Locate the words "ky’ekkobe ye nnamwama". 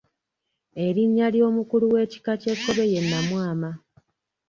2.41-3.69